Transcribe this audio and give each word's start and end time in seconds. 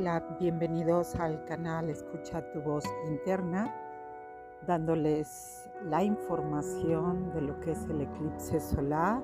Hola, 0.00 0.24
bienvenidos 0.40 1.14
al 1.16 1.44
canal 1.44 1.90
Escucha 1.90 2.40
tu 2.52 2.62
voz 2.62 2.84
interna, 3.06 3.70
dándoles 4.66 5.68
la 5.84 6.02
información 6.02 7.30
de 7.34 7.42
lo 7.42 7.60
que 7.60 7.72
es 7.72 7.84
el 7.84 8.00
eclipse 8.00 8.60
solar 8.60 9.22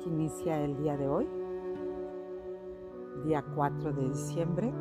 que 0.00 0.08
inicia 0.08 0.64
el 0.64 0.78
día 0.78 0.96
de 0.96 1.08
hoy, 1.08 1.28
día 3.26 3.44
4 3.54 3.92
de 3.92 4.08
diciembre. 4.08 4.72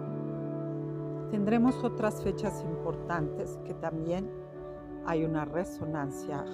Tendremos 1.30 1.84
otras 1.84 2.24
fechas 2.24 2.64
importantes 2.64 3.60
que 3.66 3.74
también 3.74 4.32
hay 5.06 5.26
una 5.26 5.44
resonancia 5.44 6.46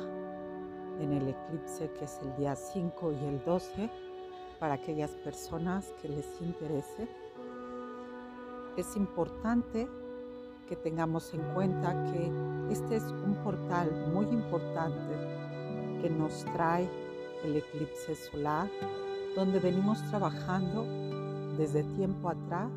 en 1.00 1.14
el 1.14 1.30
eclipse 1.30 1.92
que 1.92 2.06
es 2.06 2.20
el 2.24 2.36
día 2.38 2.56
5 2.56 3.12
y 3.12 3.26
el 3.26 3.44
12 3.46 3.88
para 4.60 4.74
aquellas 4.74 5.12
personas 5.12 5.94
que 6.02 6.10
les 6.10 6.42
interese 6.42 7.08
es 8.78 8.96
importante 8.96 9.88
que 10.68 10.76
tengamos 10.76 11.34
en 11.34 11.42
cuenta 11.54 12.12
que 12.12 12.32
este 12.72 12.96
es 12.96 13.04
un 13.04 13.36
portal 13.44 13.92
muy 14.14 14.26
importante 14.28 15.14
que 16.02 16.10
nos 16.10 16.46
trae 16.46 16.90
el 17.44 17.58
eclipse 17.58 18.16
solar, 18.16 18.70
donde 19.36 19.60
venimos 19.60 20.02
trabajando 20.10 20.86
desde 21.58 21.84
tiempo 21.84 22.30
atrás 22.30 22.72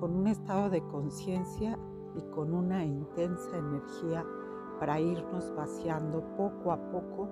con 0.00 0.14
un 0.14 0.26
estado 0.26 0.68
de 0.68 0.82
conciencia 0.82 1.78
y 2.14 2.22
con 2.34 2.52
una 2.52 2.84
intensa 2.84 3.56
energía 3.56 4.24
para 4.78 5.00
irnos 5.00 5.54
vaciando 5.54 6.22
poco 6.36 6.72
a 6.72 6.90
poco 6.90 7.28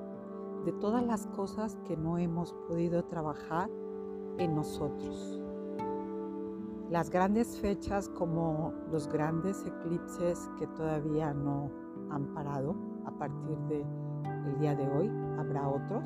de 0.65 0.73
todas 0.73 1.05
las 1.05 1.27
cosas 1.27 1.77
que 1.87 1.97
no 1.97 2.17
hemos 2.17 2.55
podido 2.69 3.05
trabajar 3.05 3.69
en 4.39 4.55
nosotros. 4.55 5.41
Las 6.91 7.11
grandes 7.11 7.59
fechas 7.61 8.09
como 8.11 8.73
los 8.91 9.09
grandes 9.09 9.65
eclipses 9.67 10.51
que 10.59 10.67
todavía 10.69 11.33
no 11.33 11.71
han 12.11 12.27
parado 12.35 12.77
a 13.07 13.11
partir 13.11 13.59
del 13.69 13.85
el 14.47 14.59
día 14.59 14.75
de 14.75 14.87
hoy, 14.87 15.11
habrá 15.39 15.67
otros, 15.69 16.05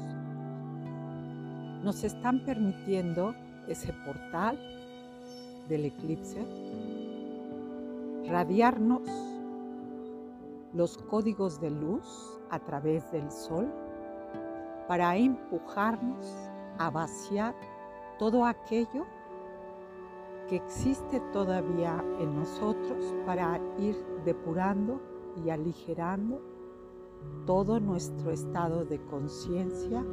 nos 1.83 2.05
están 2.05 2.45
permitiendo 2.45 3.35
ese 3.67 3.93
portal 4.05 4.59
del 5.69 5.87
eclipse 5.87 6.45
radiarnos 8.29 9.03
los 10.73 10.99
códigos 10.99 11.61
de 11.61 11.71
luz 11.71 12.39
a 12.51 12.59
través 12.59 13.11
del 13.11 13.31
sol 13.31 13.69
para 14.87 15.17
empujarnos 15.17 16.27
a 16.79 16.91
vaciar 16.91 17.55
todo 18.19 18.45
aquello 18.45 19.07
que 20.49 20.57
existe 20.57 21.21
todavía 21.33 22.03
en 22.21 22.35
nosotros 22.35 23.15
para 23.27 23.61
ir 23.79 23.97
depurando 24.25 25.01
y 25.45 25.51
aligerando 25.51 26.41
todo 27.47 27.81
nuestro 27.81 28.31
estado 28.31 28.85
de 28.85 28.99
conciencia, 28.99 30.05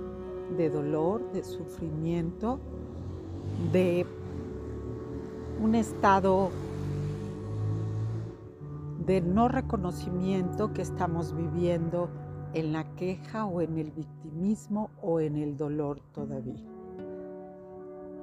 de 0.57 0.69
dolor, 0.69 1.31
de 1.31 1.43
sufrimiento, 1.43 2.59
de 3.71 4.05
un 5.61 5.75
estado 5.75 6.49
de 9.05 9.21
no 9.21 9.47
reconocimiento 9.47 10.73
que 10.73 10.81
estamos 10.81 11.35
viviendo 11.35 12.09
en 12.53 12.73
la 12.73 12.83
queja 12.95 13.45
o 13.45 13.61
en 13.61 13.77
el 13.77 13.91
victimismo 13.91 14.89
o 15.01 15.19
en 15.19 15.37
el 15.37 15.57
dolor 15.57 16.01
todavía. 16.13 16.74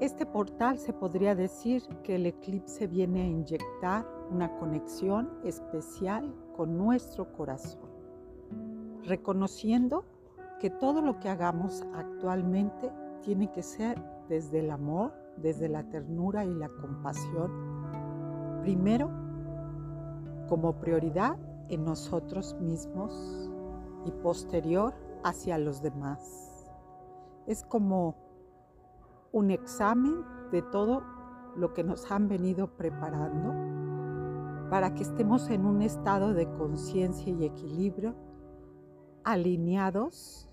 Este 0.02 0.26
portal 0.26 0.78
se 0.78 0.92
podría 0.92 1.36
decir 1.36 1.84
que 2.02 2.16
el 2.16 2.26
eclipse 2.26 2.88
viene 2.88 3.22
a 3.22 3.24
inyectar 3.24 4.04
una 4.32 4.52
conexión 4.58 5.30
especial 5.44 6.34
con 6.56 6.76
nuestro 6.76 7.32
corazón, 7.32 7.88
reconociendo 9.04 10.04
que 10.58 10.70
todo 10.70 11.02
lo 11.02 11.20
que 11.20 11.28
hagamos 11.28 11.84
actualmente 11.94 12.90
tiene 13.20 13.52
que 13.52 13.62
ser 13.62 14.02
desde 14.28 14.58
el 14.58 14.72
amor, 14.72 15.12
desde 15.36 15.68
la 15.68 15.84
ternura 15.84 16.44
y 16.44 16.52
la 16.52 16.68
compasión, 16.68 18.58
primero 18.60 19.08
como 20.48 20.80
prioridad 20.80 21.36
en 21.68 21.84
nosotros 21.84 22.56
mismos 22.60 23.48
y 24.04 24.10
posterior 24.10 24.94
hacia 25.22 25.58
los 25.58 25.80
demás. 25.80 26.68
Es 27.46 27.62
como 27.62 28.16
un 29.32 29.50
examen 29.50 30.24
de 30.50 30.62
todo 30.62 31.02
lo 31.56 31.72
que 31.72 31.84
nos 31.84 32.10
han 32.10 32.28
venido 32.28 32.68
preparando 32.68 33.52
para 34.70 34.94
que 34.94 35.02
estemos 35.02 35.50
en 35.50 35.66
un 35.66 35.82
estado 35.82 36.32
de 36.32 36.50
conciencia 36.52 37.32
y 37.32 37.44
equilibrio 37.44 38.14
alineados 39.24 40.48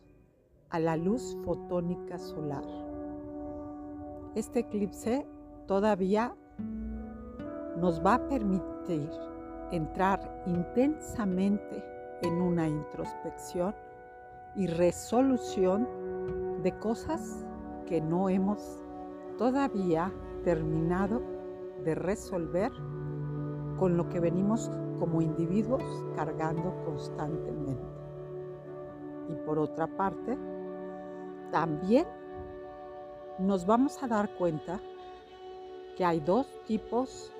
a 0.70 0.80
la 0.80 0.98
luz 0.98 1.38
fotónica 1.44 2.18
solar. 2.18 2.64
Este 4.36 4.60
eclipse 4.60 5.26
todavía 5.68 6.36
nos 7.78 8.06
va 8.06 8.16
a 8.16 8.28
permitir 8.28 9.10
entrar 9.72 10.44
intensamente 10.46 11.84
en 12.22 12.42
una 12.42 12.68
introspección 12.68 13.74
y 14.56 14.68
resolución 14.68 15.88
de 16.62 16.78
cosas 16.78 17.46
que 17.90 18.00
no 18.00 18.30
hemos 18.30 18.60
todavía 19.38 20.14
terminado 20.44 21.22
de 21.84 21.96
resolver 21.96 22.72
con 23.80 23.98
lo 23.98 24.08
que 24.10 24.20
venimos 24.20 24.70
como 25.00 25.22
individuos 25.22 25.84
cargando 26.16 26.72
constantemente. 26.86 27.82
Y 29.30 29.36
por 29.46 29.58
otra 29.58 29.88
parte, 29.88 30.38
también 31.52 32.06
nos 33.40 33.66
vamos 33.66 34.02
a 34.04 34.08
dar 34.08 34.30
cuenta 34.38 34.80
que 35.98 36.06
hay 36.06 36.20
dos 36.20 36.46
tipos 36.68 37.34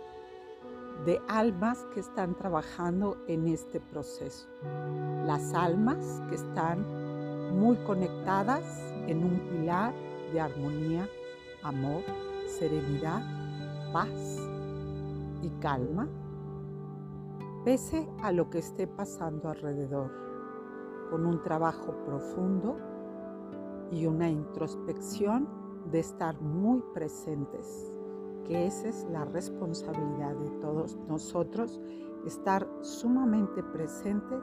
de 1.06 1.22
almas 1.28 1.86
que 1.94 2.00
están 2.00 2.36
trabajando 2.36 3.18
en 3.28 3.48
este 3.48 3.80
proceso. 3.80 4.48
Las 5.26 5.54
almas 5.54 6.22
que 6.30 6.36
están 6.36 6.86
muy 7.58 7.78
conectadas 7.78 8.64
en 9.08 9.24
un 9.24 9.40
pilar 9.50 9.94
de 10.32 10.42
armonía, 10.42 11.08
amor, 11.64 12.04
serenidad, 12.48 13.22
paz 13.94 14.40
y 15.42 15.50
calma, 15.62 16.08
pese 17.64 18.08
a 18.22 18.32
lo 18.32 18.50
que 18.50 18.60
esté 18.60 18.88
pasando 18.88 19.50
alrededor, 19.50 20.12
con 21.10 21.26
un 21.26 21.42
trabajo 21.42 21.94
profundo 22.06 22.78
y 23.92 24.06
una 24.06 24.30
introspección 24.30 25.48
de 25.92 26.00
estar 26.00 26.40
muy 26.42 26.84
presentes, 26.94 27.92
que 28.46 28.68
esa 28.68 28.90
es 28.90 29.08
la 29.12 29.26
responsabilidad 29.26 30.36
de 30.36 30.50
todos 30.62 30.98
nosotros, 31.08 31.80
estar 32.26 32.68
sumamente 32.82 33.64
presentes 33.64 34.42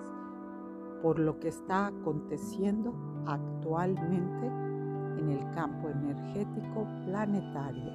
por 1.02 1.18
lo 1.18 1.38
que 1.38 1.48
está 1.48 1.88
aconteciendo 1.88 2.94
actualmente 3.26 4.50
en 5.26 5.38
el 5.38 5.54
campo 5.54 5.88
energético 5.88 6.86
planetario. 7.04 7.90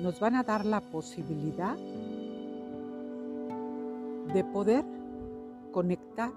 Nos 0.00 0.18
van 0.20 0.36
a 0.36 0.42
dar 0.42 0.64
la 0.64 0.80
posibilidad 0.80 1.76
de 4.32 4.44
poder 4.44 4.84
conectar 5.72 6.30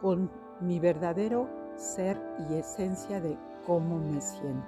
con 0.00 0.30
mi 0.60 0.80
verdadero 0.80 1.48
ser 1.76 2.20
y 2.48 2.54
esencia 2.54 3.20
de 3.20 3.36
cómo 3.66 3.98
me 3.98 4.20
siento. 4.20 4.66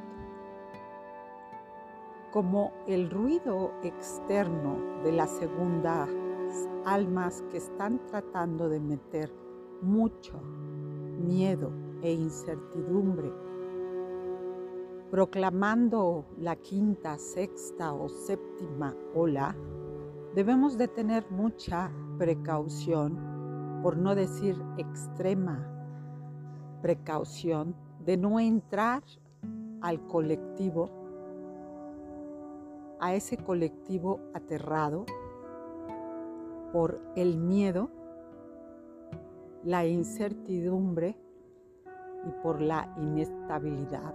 Como 2.32 2.73
el 2.87 3.11
ruido 3.11 3.73
externo 3.82 5.02
de 5.02 5.12
las 5.12 5.31
segundas 5.31 6.08
almas 6.85 7.43
que 7.50 7.58
están 7.58 7.99
tratando 8.06 8.69
de 8.69 8.79
meter 8.79 9.32
mucho 9.82 10.40
miedo, 11.20 11.89
e 12.02 12.12
incertidumbre, 12.12 13.32
proclamando 15.11 16.25
la 16.38 16.56
quinta, 16.56 17.19
sexta 17.19 17.93
o 17.93 18.08
séptima 18.08 18.94
ola, 19.14 19.56
debemos 20.35 20.79
de 20.79 20.88
tener 20.88 21.31
mucha 21.31 21.91
precaución, 22.19 23.81
por 23.82 23.97
no 23.97 24.14
decir 24.14 24.56
extrema 24.76 25.67
precaución, 26.81 27.75
de 28.05 28.17
no 28.17 28.41
entrar 28.41 29.02
al 29.81 30.06
colectivo, 30.06 30.91
a 33.00 33.14
ese 33.14 33.37
colectivo 33.37 34.20
aterrado 34.35 35.05
por 36.73 37.00
el 37.17 37.38
miedo, 37.38 37.91
la 39.64 39.87
incertidumbre 39.87 41.17
y 42.26 42.31
por 42.43 42.61
la 42.61 42.93
inestabilidad. 42.96 44.14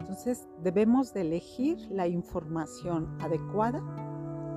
Entonces 0.00 0.48
debemos 0.62 1.12
de 1.14 1.22
elegir 1.22 1.78
la 1.90 2.06
información 2.06 3.16
adecuada, 3.20 3.80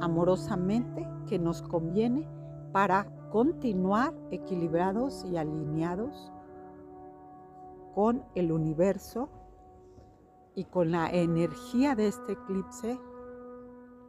amorosamente, 0.02 1.08
que 1.28 1.40
nos 1.40 1.62
conviene 1.62 2.28
para 2.72 3.06
continuar 3.32 4.14
equilibrados 4.32 5.26
y 5.26 5.38
alineados 5.38 6.32
con 7.94 8.24
el 8.36 8.52
universo 8.52 9.30
y 10.56 10.66
con 10.66 10.92
la 10.92 11.10
energía 11.10 11.96
de 11.96 12.08
este 12.08 12.34
eclipse 12.34 13.00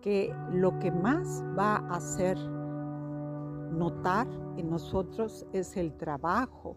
que 0.00 0.34
lo 0.52 0.78
que 0.78 0.90
más 0.90 1.44
va 1.58 1.76
a 1.76 1.96
hacer 1.96 2.38
notar 2.38 4.26
en 4.56 4.70
nosotros 4.70 5.46
es 5.52 5.76
el 5.76 5.96
trabajo, 5.96 6.76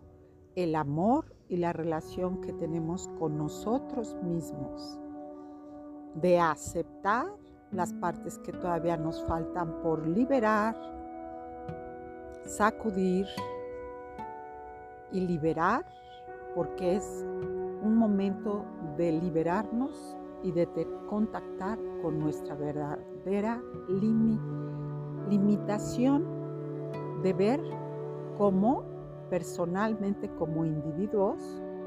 el 0.56 0.76
amor 0.76 1.34
y 1.50 1.58
la 1.58 1.74
relación 1.74 2.42
que 2.42 2.54
tenemos 2.54 3.10
con 3.20 3.38
nosotros 3.38 4.16
mismos, 4.24 5.00
de 6.16 6.40
aceptar 6.40 7.28
las 7.72 7.94
partes 7.94 8.38
que 8.40 8.52
todavía 8.54 8.98
nos 8.98 9.24
faltan 9.26 9.82
por 9.82 10.08
liberar, 10.08 10.76
sacudir 12.46 13.26
y 15.12 15.22
liberar, 15.22 15.86
porque 16.56 16.96
es 16.98 17.26
un 17.82 17.96
momento 17.98 18.64
de 18.98 19.12
liberarnos 19.12 20.16
y 20.44 20.52
de 20.52 20.68
contactar 21.08 21.80
con 22.02 22.20
nuestra 22.20 22.56
verdadera 22.56 23.62
limitación 25.30 26.26
de 27.24 27.34
ver 27.34 27.62
cómo 28.38 28.93
personalmente 29.30 30.30
como 30.38 30.66
individuos 30.66 31.40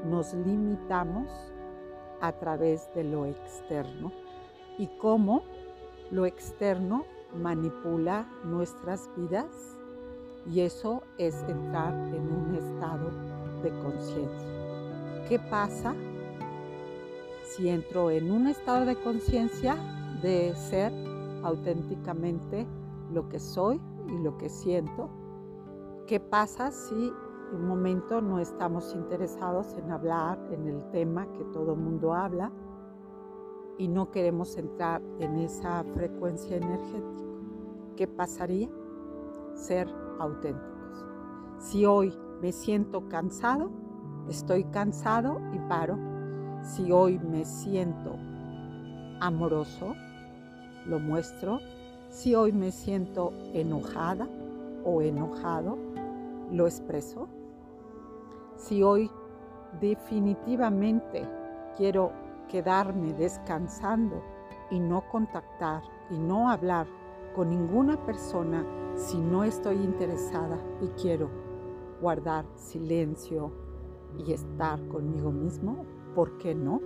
nos 0.05 0.33
limitamos 0.33 1.29
a 2.21 2.31
través 2.33 2.89
de 2.93 3.03
lo 3.03 3.25
externo 3.25 4.11
y 4.77 4.87
cómo 4.99 5.43
lo 6.11 6.25
externo 6.25 7.05
manipula 7.35 8.27
nuestras 8.43 9.09
vidas 9.15 9.77
y 10.45 10.61
eso 10.61 11.03
es 11.17 11.43
entrar 11.47 11.93
en 11.93 12.31
un 12.31 12.55
estado 12.55 13.11
de 13.61 13.69
conciencia. 13.81 15.27
¿Qué 15.27 15.39
pasa 15.39 15.93
si 17.43 17.69
entro 17.69 18.11
en 18.11 18.31
un 18.31 18.47
estado 18.47 18.85
de 18.85 18.95
conciencia 18.95 19.75
de 20.21 20.55
ser 20.55 20.93
auténticamente 21.43 22.65
lo 23.11 23.27
que 23.27 23.39
soy 23.39 23.81
y 24.07 24.23
lo 24.23 24.37
que 24.37 24.49
siento? 24.49 25.09
¿Qué 26.07 26.21
pasa 26.21 26.71
si 26.71 27.11
un 27.53 27.67
momento 27.67 28.21
no 28.21 28.39
estamos 28.39 28.93
interesados 28.93 29.73
en 29.77 29.91
hablar 29.91 30.37
en 30.51 30.67
el 30.67 30.83
tema 30.91 31.31
que 31.33 31.43
todo 31.45 31.75
mundo 31.75 32.13
habla 32.13 32.51
y 33.77 33.87
no 33.87 34.11
queremos 34.11 34.57
entrar 34.57 35.01
en 35.19 35.37
esa 35.37 35.83
frecuencia 35.93 36.57
energética. 36.57 37.23
¿Qué 37.95 38.07
pasaría? 38.07 38.69
Ser 39.53 39.87
auténticos. 40.19 41.05
Si 41.59 41.85
hoy 41.85 42.13
me 42.41 42.51
siento 42.51 43.07
cansado, 43.07 43.69
estoy 44.27 44.63
cansado 44.65 45.39
y 45.53 45.59
paro. 45.69 45.97
Si 46.61 46.91
hoy 46.91 47.19
me 47.19 47.45
siento 47.45 48.15
amoroso, 49.21 49.95
lo 50.85 50.99
muestro. 50.99 51.59
Si 52.09 52.35
hoy 52.35 52.51
me 52.51 52.71
siento 52.71 53.31
enojada 53.53 54.27
o 54.83 55.01
enojado, 55.01 55.77
lo 56.51 56.65
expreso. 56.65 57.27
Si 58.57 58.81
hoy 58.81 59.09
definitivamente 59.79 61.29
quiero 61.77 62.11
quedarme 62.49 63.13
descansando 63.13 64.23
y 64.71 64.79
no 64.79 65.07
contactar 65.11 65.83
y 66.09 66.17
no 66.17 66.49
hablar 66.49 66.87
con 67.35 67.51
ninguna 67.51 68.03
persona 68.03 68.65
si 68.95 69.19
no 69.19 69.43
estoy 69.43 69.75
interesada 69.75 70.57
y 70.81 70.87
quiero 70.99 71.29
guardar 72.01 72.45
silencio 72.55 73.51
y 74.17 74.33
estar 74.33 74.85
conmigo 74.87 75.31
mismo, 75.31 75.85
¿por 76.15 76.39
qué 76.39 76.55
no? 76.55 76.81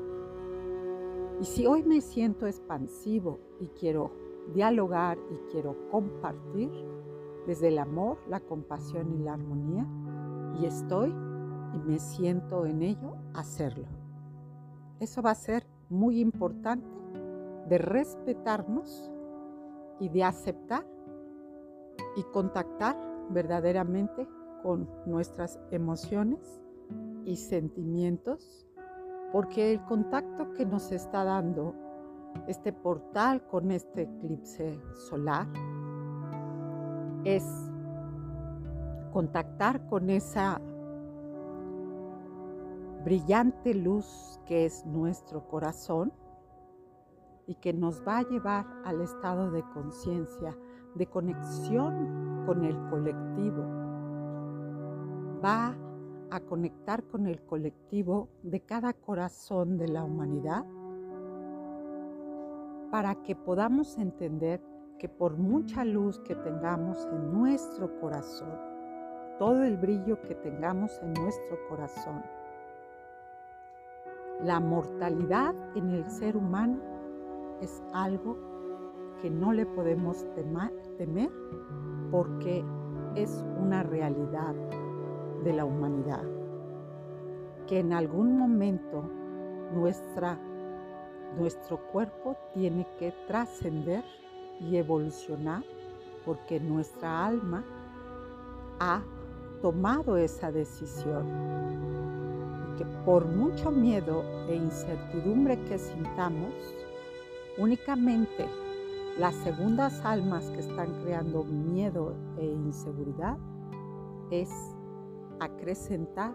Y 1.39 1.45
si 1.45 1.65
hoy 1.65 1.83
me 1.83 2.01
siento 2.01 2.47
expansivo 2.47 3.39
y 3.62 3.67
quiero 3.67 4.12
dialogar 4.53 5.17
y 5.31 5.51
quiero 5.51 5.77
compartir 5.89 6.69
desde 7.47 7.69
el 7.69 7.79
amor, 7.79 8.17
la 8.27 8.41
compasión 8.41 9.13
y 9.13 9.24
la 9.24 9.35
armonía, 9.35 9.88
y 10.59 10.65
estoy 10.65 11.13
y 11.73 11.79
me 11.79 12.00
siento 12.00 12.65
en 12.65 12.81
ello, 12.81 13.15
hacerlo. 13.33 13.85
Eso 15.00 15.21
va 15.21 15.31
a 15.31 15.35
ser 15.35 15.65
muy 15.89 16.19
importante 16.19 16.88
de 17.68 17.77
respetarnos 17.77 19.12
y 20.00 20.09
de 20.09 20.23
aceptar 20.23 20.85
y 22.15 22.23
contactar 22.23 22.97
verdaderamente 23.29 24.27
con 24.63 24.89
nuestras 25.06 25.59
emociones 25.71 26.62
y 27.25 27.35
sentimientos, 27.35 28.67
porque 29.31 29.74
el 29.74 29.83
contacto 29.85 30.53
que 30.53 30.65
nos 30.65 30.91
está 30.91 31.24
dando 31.24 31.74
este 32.47 32.74
portal 32.74 33.45
con 33.47 33.71
este 33.71 34.03
eclipse 34.03 34.79
solar 35.09 35.47
es 37.24 37.44
contactar 39.12 39.85
con 39.88 40.09
esa 40.09 40.59
brillante 43.03 43.74
luz 43.74 44.39
que 44.45 44.65
es 44.65 44.86
nuestro 44.86 45.48
corazón 45.48 46.13
y 47.48 47.56
que 47.56 47.74
nos 47.74 48.06
va 48.07 48.19
a 48.19 48.24
llevar 48.24 48.65
al 48.86 49.01
estado 49.01 49.51
de 49.51 49.63
conciencia, 49.74 50.56
de 50.95 51.07
conexión 51.07 52.44
con 52.45 52.63
el 52.63 52.77
colectivo. 52.89 53.63
Va 55.44 55.75
a 56.30 56.39
conectar 56.42 57.03
con 57.03 57.27
el 57.27 57.42
colectivo 57.44 58.30
de 58.44 58.62
cada 58.62 58.94
corazón 58.94 59.77
de 59.77 59.88
la 59.88 60.03
humanidad 60.03 60.65
para 62.92 63.15
que 63.15 63.36
podamos 63.36 63.98
entender 63.98 64.62
que 65.00 65.09
por 65.09 65.38
mucha 65.38 65.83
luz 65.83 66.19
que 66.19 66.36
tengamos 66.36 67.07
en 67.12 67.33
nuestro 67.33 68.00
corazón, 68.00 68.53
todo 69.39 69.63
el 69.63 69.77
brillo 69.77 70.21
que 70.21 70.36
tengamos 70.36 71.00
en 71.01 71.13
nuestro 71.13 71.57
corazón, 71.68 72.22
la 74.43 74.60
mortalidad 74.60 75.53
en 75.75 75.91
el 75.91 76.10
ser 76.10 76.36
humano 76.36 76.79
es 77.62 77.81
algo 77.93 78.38
que 79.21 79.29
no 79.29 79.53
le 79.53 79.65
podemos 79.67 80.25
temer 80.98 81.31
porque 82.10 82.65
es 83.15 83.45
una 83.60 83.83
realidad 83.83 84.55
de 85.43 85.53
la 85.53 85.65
humanidad. 85.65 86.24
Que 87.67 87.79
en 87.79 87.93
algún 87.93 88.38
momento 88.38 89.03
nuestra, 89.75 90.39
nuestro 91.38 91.77
cuerpo 91.91 92.36
tiene 92.53 92.88
que 92.98 93.13
trascender 93.27 94.03
y 94.60 94.75
evolucionar 94.75 95.63
porque 96.25 96.60
nuestra 96.60 97.25
alma 97.25 97.63
ha 98.79 99.01
tomado 99.62 100.17
esa 100.17 100.51
decisión 100.51 102.11
por 103.05 103.25
mucho 103.25 103.71
miedo 103.71 104.23
e 104.47 104.55
incertidumbre 104.55 105.59
que 105.63 105.77
sintamos, 105.77 106.53
únicamente 107.57 108.45
las 109.17 109.35
segundas 109.35 110.03
almas 110.05 110.50
que 110.51 110.59
están 110.59 111.01
creando 111.03 111.43
miedo 111.43 112.15
e 112.38 112.45
inseguridad 112.45 113.38
es 114.29 114.50
acrecentar 115.39 116.33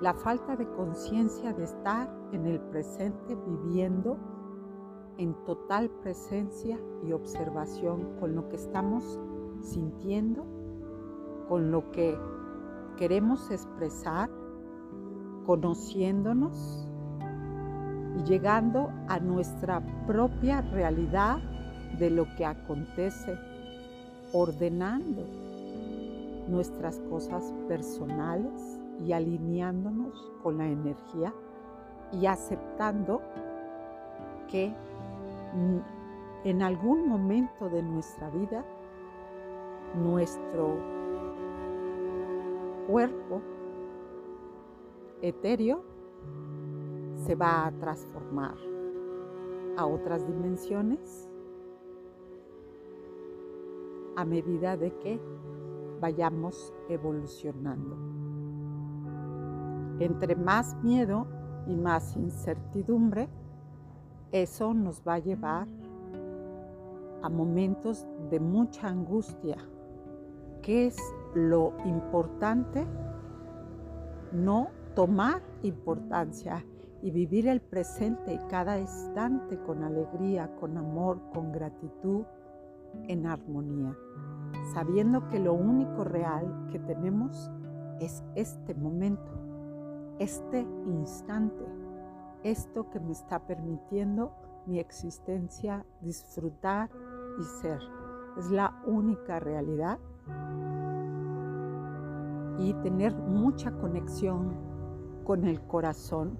la 0.00 0.14
falta 0.14 0.56
de 0.56 0.66
conciencia 0.70 1.52
de 1.52 1.64
estar 1.64 2.08
en 2.32 2.46
el 2.46 2.58
presente 2.60 3.36
viviendo 3.46 4.16
en 5.18 5.34
total 5.44 5.90
presencia 6.02 6.78
y 7.06 7.12
observación 7.12 8.16
con 8.18 8.34
lo 8.34 8.48
que 8.48 8.56
estamos 8.56 9.20
sintiendo, 9.60 10.46
con 11.46 11.70
lo 11.70 11.90
que 11.90 12.18
queremos 12.96 13.50
expresar 13.50 14.30
conociéndonos 15.50 16.86
y 18.16 18.22
llegando 18.22 18.92
a 19.08 19.18
nuestra 19.18 19.82
propia 20.06 20.60
realidad 20.60 21.38
de 21.98 22.08
lo 22.08 22.24
que 22.36 22.46
acontece, 22.46 23.36
ordenando 24.32 25.26
nuestras 26.46 27.00
cosas 27.10 27.52
personales 27.66 28.78
y 29.04 29.12
alineándonos 29.12 30.14
con 30.40 30.58
la 30.58 30.68
energía 30.68 31.34
y 32.12 32.26
aceptando 32.26 33.20
que 34.48 34.72
en 36.44 36.62
algún 36.62 37.08
momento 37.08 37.68
de 37.70 37.82
nuestra 37.82 38.30
vida 38.30 38.64
nuestro 39.96 40.76
cuerpo 42.86 43.42
etéreo 45.22 45.84
se 47.16 47.34
va 47.34 47.66
a 47.66 47.72
transformar 47.72 48.56
a 49.76 49.86
otras 49.86 50.26
dimensiones 50.26 51.28
a 54.16 54.24
medida 54.24 54.76
de 54.76 54.92
que 54.98 55.20
vayamos 56.00 56.74
evolucionando. 56.88 57.96
Entre 60.00 60.34
más 60.34 60.76
miedo 60.82 61.26
y 61.66 61.76
más 61.76 62.16
incertidumbre, 62.16 63.28
eso 64.32 64.72
nos 64.74 65.02
va 65.06 65.14
a 65.14 65.18
llevar 65.18 65.66
a 67.22 67.28
momentos 67.28 68.06
de 68.30 68.40
mucha 68.40 68.88
angustia. 68.88 69.58
¿Qué 70.62 70.86
es 70.86 70.98
lo 71.34 71.74
importante? 71.84 72.86
No 74.32 74.68
tomar 74.94 75.42
importancia 75.62 76.64
y 77.02 77.10
vivir 77.10 77.48
el 77.48 77.60
presente 77.60 78.34
y 78.34 78.38
cada 78.48 78.78
instante 78.78 79.58
con 79.62 79.82
alegría, 79.82 80.54
con 80.56 80.76
amor, 80.76 81.18
con 81.32 81.52
gratitud, 81.52 82.24
en 83.08 83.26
armonía, 83.26 83.96
sabiendo 84.74 85.28
que 85.28 85.38
lo 85.38 85.54
único 85.54 86.04
real 86.04 86.68
que 86.70 86.78
tenemos 86.78 87.50
es 88.00 88.22
este 88.34 88.74
momento, 88.74 89.30
este 90.18 90.66
instante, 90.86 91.64
esto 92.42 92.90
que 92.90 93.00
me 93.00 93.12
está 93.12 93.38
permitiendo 93.46 94.32
mi 94.66 94.78
existencia 94.78 95.84
disfrutar 96.00 96.90
y 97.38 97.44
ser. 97.60 97.80
Es 98.38 98.50
la 98.50 98.82
única 98.86 99.40
realidad 99.40 99.98
y 102.58 102.74
tener 102.74 103.14
mucha 103.14 103.72
conexión 103.72 104.69
con 105.30 105.44
el 105.44 105.60
corazón, 105.60 106.36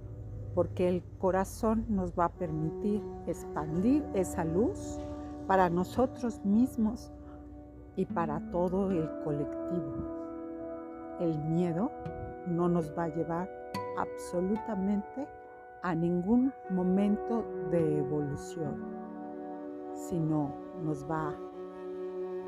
porque 0.53 0.89
el 0.89 1.05
corazón 1.21 1.87
nos 1.89 2.13
va 2.19 2.25
a 2.25 2.29
permitir 2.29 3.01
expandir 3.29 4.05
esa 4.15 4.45
luz 4.45 4.99
para 5.47 5.71
nosotros 5.71 6.45
mismos 6.45 7.13
y 7.95 8.05
para 8.05 8.41
todo 8.51 8.91
el 8.91 9.09
colectivo. 9.23 9.95
El 11.21 11.39
miedo 11.39 11.93
no 12.49 12.69
nos 12.69 12.93
va 12.99 13.05
a 13.05 13.15
llevar 13.15 13.49
absolutamente 13.97 15.29
a 15.85 15.95
ningún 15.95 16.53
momento 16.71 17.45
de 17.71 17.99
evolución, 17.99 18.75
sino 19.95 20.53
nos 20.83 21.09
va 21.09 21.33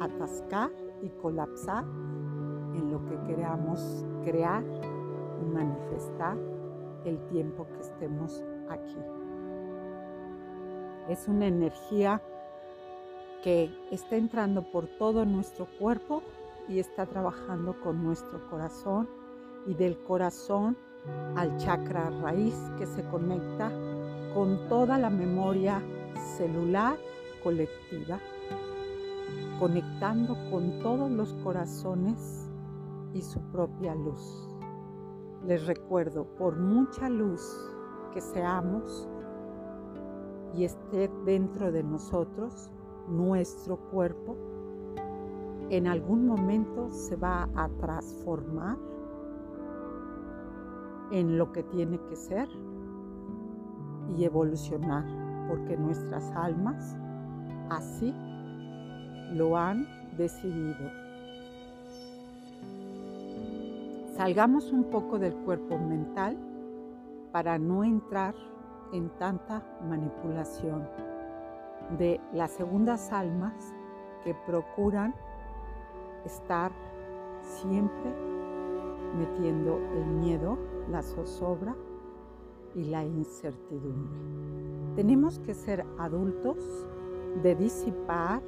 a 0.00 0.04
atascar 0.06 0.72
y 1.02 1.08
colapsar 1.08 1.84
en 2.74 2.90
lo 2.90 3.04
que 3.04 3.16
queramos 3.28 4.04
crear 4.24 4.64
manifestar 5.42 6.36
el 7.04 7.18
tiempo 7.28 7.66
que 7.66 7.80
estemos 7.80 8.42
aquí. 8.68 8.98
Es 11.08 11.28
una 11.28 11.46
energía 11.46 12.22
que 13.42 13.70
está 13.90 14.16
entrando 14.16 14.62
por 14.62 14.86
todo 14.98 15.24
nuestro 15.24 15.66
cuerpo 15.78 16.22
y 16.68 16.78
está 16.78 17.06
trabajando 17.06 17.78
con 17.80 18.02
nuestro 18.02 18.48
corazón 18.48 19.08
y 19.66 19.74
del 19.74 19.98
corazón 20.04 20.76
al 21.36 21.56
chakra 21.56 22.10
raíz 22.22 22.54
que 22.78 22.86
se 22.86 23.02
conecta 23.08 23.70
con 24.34 24.68
toda 24.68 24.98
la 24.98 25.10
memoria 25.10 25.82
celular 26.36 26.96
colectiva, 27.42 28.20
conectando 29.58 30.36
con 30.50 30.78
todos 30.80 31.10
los 31.10 31.32
corazones 31.44 32.48
y 33.12 33.22
su 33.22 33.40
propia 33.50 33.94
luz. 33.94 34.51
Les 35.46 35.66
recuerdo, 35.66 36.24
por 36.38 36.56
mucha 36.56 37.08
luz 37.08 37.42
que 38.14 38.20
seamos 38.20 39.08
y 40.54 40.64
esté 40.64 41.10
dentro 41.24 41.72
de 41.72 41.82
nosotros, 41.82 42.70
nuestro 43.08 43.76
cuerpo 43.90 44.36
en 45.70 45.88
algún 45.88 46.26
momento 46.26 46.90
se 46.90 47.16
va 47.16 47.48
a 47.56 47.68
transformar 47.80 48.76
en 51.10 51.38
lo 51.38 51.50
que 51.50 51.62
tiene 51.64 51.98
que 52.08 52.14
ser 52.14 52.48
y 54.16 54.24
evolucionar, 54.24 55.04
porque 55.48 55.76
nuestras 55.76 56.30
almas 56.32 56.96
así 57.70 58.14
lo 59.32 59.56
han 59.56 59.86
decidido. 60.16 61.01
Salgamos 64.22 64.70
un 64.70 64.84
poco 64.84 65.18
del 65.18 65.34
cuerpo 65.34 65.76
mental 65.78 66.38
para 67.32 67.58
no 67.58 67.82
entrar 67.82 68.36
en 68.92 69.08
tanta 69.18 69.66
manipulación 69.88 70.88
de 71.98 72.20
las 72.32 72.52
segundas 72.52 73.10
almas 73.10 73.74
que 74.22 74.32
procuran 74.46 75.12
estar 76.24 76.70
siempre 77.40 78.14
metiendo 79.18 79.78
el 79.92 80.06
miedo, 80.06 80.56
la 80.88 81.02
zozobra 81.02 81.74
y 82.76 82.84
la 82.84 83.04
incertidumbre. 83.04 84.94
Tenemos 84.94 85.40
que 85.40 85.52
ser 85.52 85.84
adultos 85.98 86.86
de 87.42 87.56
disipar 87.56 88.40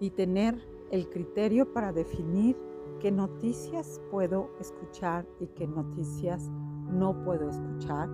y 0.00 0.10
tener 0.10 0.60
el 0.90 1.08
criterio 1.08 1.72
para 1.72 1.92
definir 1.92 2.71
qué 3.02 3.10
noticias 3.10 4.00
puedo 4.12 4.48
escuchar 4.60 5.26
y 5.40 5.48
qué 5.48 5.66
noticias 5.66 6.48
no 6.88 7.24
puedo 7.24 7.50
escuchar 7.50 8.08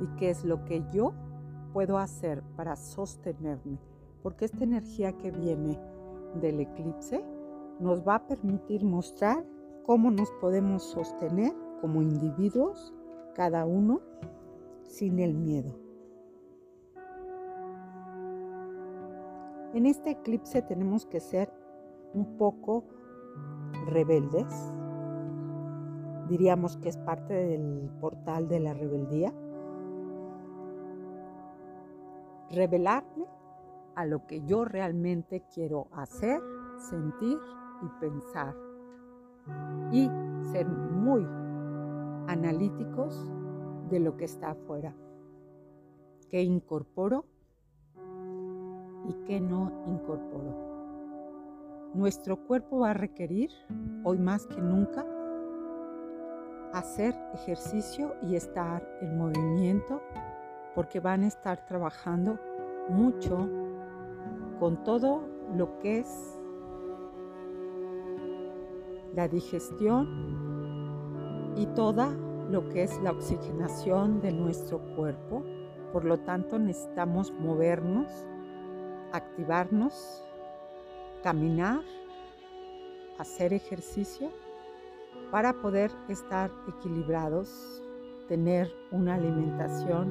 y 0.00 0.06
qué 0.16 0.30
es 0.30 0.46
lo 0.46 0.64
que 0.64 0.82
yo 0.90 1.12
puedo 1.74 1.98
hacer 1.98 2.42
para 2.56 2.74
sostenerme, 2.74 3.78
porque 4.22 4.46
esta 4.46 4.64
energía 4.64 5.12
que 5.18 5.30
viene 5.30 5.78
del 6.40 6.58
eclipse 6.58 7.22
nos 7.80 8.00
va 8.00 8.14
a 8.14 8.26
permitir 8.26 8.82
mostrar 8.82 9.44
cómo 9.84 10.10
nos 10.10 10.30
podemos 10.40 10.84
sostener 10.84 11.52
como 11.82 12.00
individuos, 12.00 12.94
cada 13.34 13.66
uno, 13.66 14.00
sin 14.84 15.18
el 15.18 15.34
miedo. 15.34 15.76
En 19.74 19.84
este 19.84 20.12
eclipse 20.12 20.62
tenemos 20.62 21.04
que 21.04 21.20
ser 21.20 21.52
un 22.14 22.38
poco 22.38 22.84
rebeldes. 23.86 24.72
Diríamos 26.28 26.76
que 26.76 26.88
es 26.88 26.96
parte 26.96 27.34
del 27.34 27.90
portal 28.00 28.48
de 28.48 28.60
la 28.60 28.74
rebeldía 28.74 29.32
revelarme 32.50 33.26
a 33.94 34.04
lo 34.04 34.26
que 34.26 34.42
yo 34.42 34.64
realmente 34.64 35.44
quiero 35.54 35.88
hacer, 35.92 36.40
sentir 36.78 37.38
y 37.82 38.00
pensar. 38.00 38.54
Y 39.90 40.08
ser 40.52 40.68
muy 40.68 41.26
analíticos 42.28 43.28
de 43.90 44.00
lo 44.00 44.16
que 44.16 44.24
está 44.24 44.50
afuera. 44.50 44.94
¿Qué 46.28 46.42
incorporo 46.42 47.24
y 49.08 49.14
qué 49.24 49.40
no 49.40 49.84
incorporo? 49.88 50.69
Nuestro 51.94 52.36
cuerpo 52.36 52.78
va 52.78 52.90
a 52.90 52.94
requerir, 52.94 53.50
hoy 54.04 54.16
más 54.18 54.46
que 54.46 54.60
nunca, 54.60 55.04
hacer 56.72 57.16
ejercicio 57.34 58.14
y 58.22 58.36
estar 58.36 58.86
en 59.00 59.18
movimiento 59.18 60.00
porque 60.76 61.00
van 61.00 61.24
a 61.24 61.26
estar 61.26 61.66
trabajando 61.66 62.38
mucho 62.88 63.48
con 64.60 64.84
todo 64.84 65.24
lo 65.56 65.80
que 65.80 65.98
es 65.98 66.38
la 69.14 69.26
digestión 69.26 70.06
y 71.56 71.66
toda 71.74 72.10
lo 72.50 72.68
que 72.68 72.84
es 72.84 73.00
la 73.02 73.10
oxigenación 73.10 74.20
de 74.20 74.30
nuestro 74.32 74.78
cuerpo. 74.94 75.42
Por 75.92 76.04
lo 76.04 76.20
tanto, 76.20 76.56
necesitamos 76.56 77.32
movernos, 77.32 78.06
activarnos, 79.12 80.24
caminar, 81.22 81.82
hacer 83.18 83.52
ejercicio 83.52 84.30
para 85.30 85.52
poder 85.52 85.90
estar 86.08 86.50
equilibrados, 86.68 87.82
tener 88.28 88.72
una 88.90 89.14
alimentación 89.14 90.10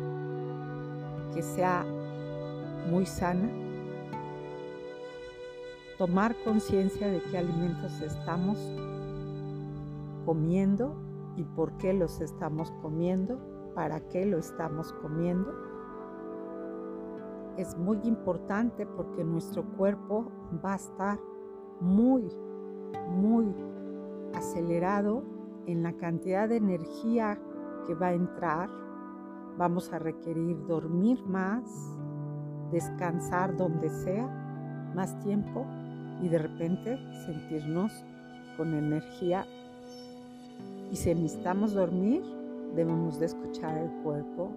que 1.33 1.41
sea 1.41 1.85
muy 2.89 3.05
sana, 3.05 3.49
tomar 5.97 6.35
conciencia 6.43 7.07
de 7.07 7.21
qué 7.23 7.37
alimentos 7.37 7.99
estamos 8.01 8.57
comiendo 10.25 10.95
y 11.35 11.43
por 11.43 11.77
qué 11.77 11.93
los 11.93 12.21
estamos 12.21 12.71
comiendo, 12.81 13.39
para 13.75 13.99
qué 14.09 14.25
lo 14.25 14.37
estamos 14.37 14.93
comiendo. 14.93 15.68
Es 17.59 17.77
muy 17.77 17.99
importante 18.03 18.85
porque 18.85 19.23
nuestro 19.23 19.63
cuerpo 19.77 20.31
va 20.63 20.73
a 20.73 20.77
estar 20.77 21.19
muy, 21.79 22.27
muy 23.09 23.53
acelerado 24.33 25.23
en 25.65 25.83
la 25.83 25.93
cantidad 25.93 26.49
de 26.49 26.57
energía 26.57 27.37
que 27.85 27.93
va 27.93 28.07
a 28.07 28.13
entrar 28.13 28.69
Vamos 29.59 29.91
a 29.91 29.99
requerir 29.99 30.65
dormir 30.67 31.21
más, 31.25 31.65
descansar 32.71 33.57
donde 33.57 33.89
sea, 33.89 34.25
más 34.95 35.19
tiempo 35.19 35.65
y 36.21 36.29
de 36.29 36.37
repente 36.37 36.97
sentirnos 37.25 37.91
con 38.55 38.73
energía. 38.73 39.45
Y 40.89 40.95
si 40.95 41.13
necesitamos 41.13 41.73
dormir, 41.73 42.23
debemos 42.73 43.19
de 43.19 43.25
escuchar 43.25 43.77
el 43.77 43.91
cuerpo, 44.01 44.49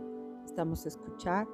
estamos 0.45 0.87
escuchar 0.87 1.49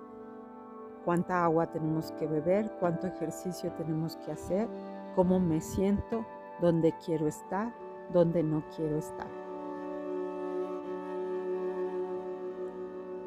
cuánta 1.05 1.45
agua 1.45 1.67
tenemos 1.71 2.13
que 2.13 2.27
beber, 2.27 2.71
cuánto 2.81 3.07
ejercicio 3.07 3.73
tenemos 3.73 4.17
que 4.17 4.33
hacer, 4.33 4.69
cómo 5.15 5.41
me 5.41 5.61
siento, 5.61 6.25
dónde 6.61 6.95
quiero 7.05 7.27
estar, 7.27 7.73
dónde 8.13 8.43
no 8.43 8.63
quiero 8.77 8.99
estar. 8.99 9.29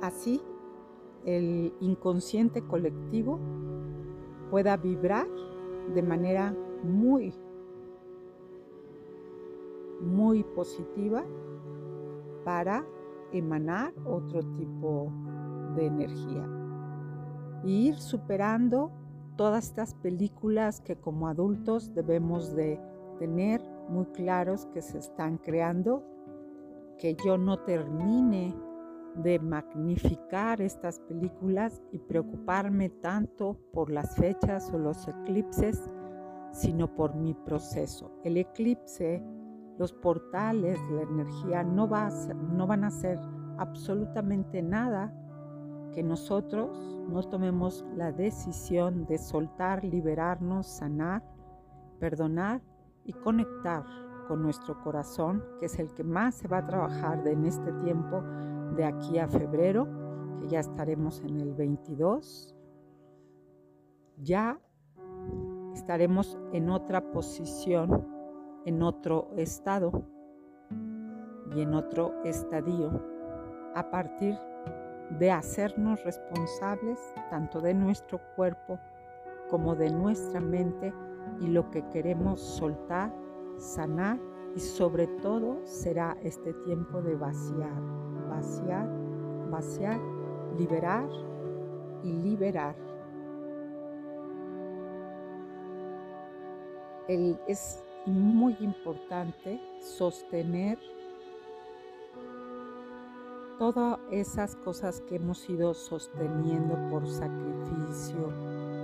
Así, 0.01 0.41
el 1.25 1.73
inconsciente 1.79 2.65
colectivo 2.65 3.39
pueda 4.49 4.75
vibrar 4.77 5.27
de 5.93 6.01
manera 6.01 6.55
muy, 6.83 7.33
muy 10.01 10.43
positiva 10.43 11.23
para 12.43 12.83
emanar 13.31 13.93
otro 14.05 14.41
tipo 14.57 15.11
de 15.75 15.85
energía. 15.85 16.60
Y 17.63 17.89
ir 17.89 17.99
superando 17.99 18.91
todas 19.35 19.65
estas 19.65 19.93
películas 19.95 20.81
que 20.81 20.95
como 20.95 21.27
adultos 21.27 21.93
debemos 21.93 22.55
de 22.55 22.79
tener 23.19 23.61
muy 23.89 24.05
claros 24.07 24.67
que 24.67 24.81
se 24.81 24.97
están 24.97 25.37
creando, 25.37 26.03
que 26.97 27.15
yo 27.25 27.37
no 27.37 27.59
termine 27.59 28.55
de 29.15 29.39
magnificar 29.39 30.61
estas 30.61 30.99
películas 30.99 31.81
y 31.91 31.99
preocuparme 31.99 32.89
tanto 32.89 33.57
por 33.73 33.91
las 33.91 34.15
fechas 34.15 34.71
o 34.73 34.77
los 34.77 35.07
eclipses, 35.07 35.89
sino 36.51 36.93
por 36.95 37.15
mi 37.15 37.33
proceso. 37.33 38.11
El 38.23 38.37
eclipse, 38.37 39.23
los 39.77 39.93
portales, 39.93 40.79
la 40.91 41.01
energía 41.01 41.63
no, 41.63 41.87
va 41.87 42.09
no 42.53 42.67
van 42.67 42.83
a 42.83 42.87
hacer 42.87 43.19
absolutamente 43.57 44.61
nada 44.61 45.13
que 45.91 46.03
nosotros 46.03 46.69
no 47.09 47.23
tomemos 47.23 47.85
la 47.95 48.11
decisión 48.11 49.05
de 49.05 49.17
soltar, 49.17 49.83
liberarnos, 49.83 50.67
sanar, 50.67 51.23
perdonar 51.99 52.61
y 53.05 53.13
conectar 53.13 53.83
con 54.27 54.41
nuestro 54.41 54.81
corazón, 54.81 55.43
que 55.59 55.65
es 55.65 55.79
el 55.79 55.93
que 55.93 56.03
más 56.03 56.35
se 56.35 56.47
va 56.47 56.59
a 56.59 56.65
trabajar 56.65 57.27
en 57.27 57.45
este 57.45 57.71
tiempo 57.73 58.21
de 58.75 58.85
aquí 58.85 59.17
a 59.17 59.27
febrero, 59.27 59.87
que 60.39 60.47
ya 60.47 60.59
estaremos 60.59 61.21
en 61.21 61.39
el 61.39 61.53
22, 61.53 62.55
ya 64.17 64.59
estaremos 65.73 66.37
en 66.53 66.69
otra 66.69 67.11
posición, 67.11 68.07
en 68.65 68.81
otro 68.83 69.29
estado 69.35 70.03
y 71.55 71.61
en 71.61 71.73
otro 71.73 72.13
estadio, 72.23 73.03
a 73.75 73.89
partir 73.89 74.35
de 74.35 74.50
hacernos 75.31 76.03
responsables 76.03 76.99
tanto 77.29 77.61
de 77.61 77.73
nuestro 77.73 78.19
cuerpo 78.35 78.79
como 79.49 79.75
de 79.75 79.89
nuestra 79.89 80.39
mente 80.39 80.93
y 81.39 81.47
lo 81.47 81.69
que 81.69 81.87
queremos 81.89 82.39
soltar, 82.39 83.13
sanar 83.57 84.19
y 84.55 84.59
sobre 84.59 85.07
todo 85.21 85.59
será 85.65 86.17
este 86.23 86.53
tiempo 86.65 87.01
de 87.01 87.15
vaciar, 87.15 87.81
vaciar, 88.29 88.89
vaciar, 89.49 89.99
liberar 90.57 91.07
y 92.03 92.11
liberar. 92.13 92.75
es 97.47 97.83
muy 98.05 98.55
importante 98.61 99.59
sostener 99.81 100.79
todas 103.61 103.99
esas 104.09 104.55
cosas 104.55 105.01
que 105.01 105.17
hemos 105.17 105.47
ido 105.47 105.75
sosteniendo 105.75 106.73
por 106.89 107.05
sacrificio, 107.05 108.33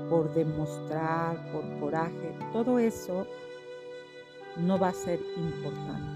por 0.08 0.32
demostrar, 0.36 1.52
por 1.52 1.64
coraje, 1.80 2.38
todo 2.54 2.78
eso 2.78 3.26
no 4.56 4.78
va 4.78 4.90
a 4.90 4.94
ser 4.94 5.20
importante. 5.36 6.12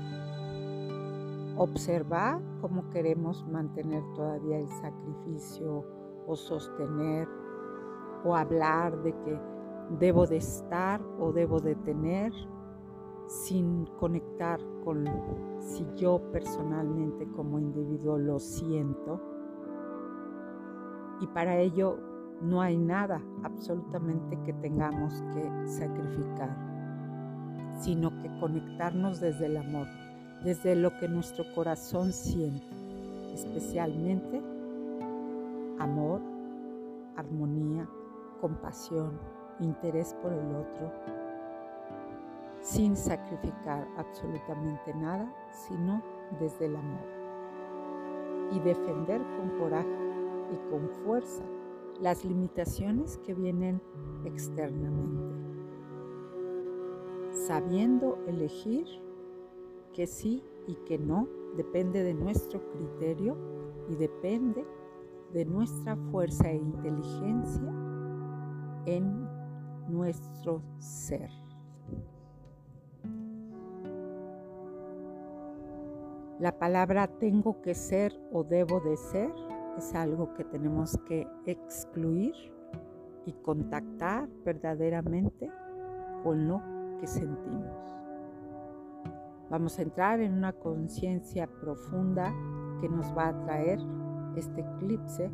Observar 1.58 2.40
cómo 2.62 2.88
queremos 2.92 3.44
mantener 3.48 4.04
todavía 4.14 4.60
el 4.60 4.70
sacrificio 4.70 5.84
o 6.28 6.36
sostener 6.36 7.28
o 8.24 8.36
hablar 8.36 8.96
de 9.02 9.12
que 9.12 9.40
debo 9.98 10.28
de 10.28 10.38
estar 10.38 11.02
o 11.20 11.32
debo 11.32 11.60
de 11.60 11.74
tener 11.78 12.32
sin 13.32 13.86
conectar 13.98 14.60
con 14.84 15.06
si 15.60 15.86
yo 15.96 16.20
personalmente 16.32 17.26
como 17.32 17.60
individuo 17.60 18.18
lo 18.18 18.40
siento. 18.40 19.22
Y 21.22 21.28
para 21.28 21.58
ello 21.58 21.98
no 22.42 22.62
hay 22.62 22.78
nada 22.78 23.22
absolutamente 23.44 24.38
que 24.44 24.54
tengamos 24.54 25.14
que 25.34 25.68
sacrificar 25.68 26.72
sino 27.82 28.12
que 28.22 28.30
conectarnos 28.40 29.20
desde 29.20 29.48
el 29.48 29.58
amor, 29.58 29.88
desde 30.44 30.76
lo 30.76 30.98
que 31.00 31.08
nuestro 31.08 31.44
corazón 31.56 32.14
siente, 32.14 32.64
especialmente 33.34 34.42
amor, 35.80 36.22
armonía, 37.16 37.88
compasión, 38.40 39.20
interés 39.60 40.16
por 40.22 40.32
el 40.32 40.56
otro, 40.56 40.92
sin 42.62 42.96
sacrificar 42.96 43.88
absolutamente 43.98 44.94
nada, 44.94 45.34
sino 45.52 46.02
desde 46.40 46.66
el 46.66 46.76
amor. 46.76 47.06
Y 48.52 48.60
defender 48.60 49.22
con 49.38 49.60
coraje 49.60 49.90
y 50.52 50.70
con 50.70 50.90
fuerza 51.06 51.44
las 52.00 52.26
limitaciones 52.26 53.18
que 53.20 53.34
vienen 53.34 53.82
externamente 54.26 55.42
sabiendo 57.48 58.18
elegir 58.28 58.86
que 59.94 60.08
sí 60.08 60.44
y 60.68 60.76
que 60.86 60.98
no, 60.98 61.28
depende 61.58 62.04
de 62.04 62.14
nuestro 62.14 62.62
criterio 62.72 63.36
y 63.90 63.96
depende 63.96 64.66
de 65.34 65.46
nuestra 65.46 65.96
fuerza 66.12 66.50
e 66.50 66.56
inteligencia 66.56 67.74
en 68.86 69.28
nuestro 69.90 70.62
ser. 70.80 71.30
La 76.42 76.58
palabra 76.58 77.08
tengo 77.08 77.62
que 77.62 77.76
ser 77.76 78.20
o 78.34 78.44
debo 78.44 78.80
de 78.80 78.98
ser 78.98 79.32
es 79.78 79.94
algo 79.94 80.34
que 80.34 80.44
tenemos 80.44 80.98
que 81.08 81.28
excluir 81.46 82.34
y 83.28 83.32
contactar 83.32 84.28
verdaderamente 84.44 85.52
con 86.24 86.48
lo 86.48 86.62
sentimos. 87.08 87.96
Vamos 89.50 89.78
a 89.78 89.82
entrar 89.82 90.20
en 90.20 90.34
una 90.34 90.54
conciencia 90.54 91.48
profunda 91.48 92.34
que 92.80 92.90
nos 92.90 93.16
va 93.16 93.30
a 93.30 93.40
traer 93.42 93.80
este 94.36 94.62
eclipse 94.62 95.30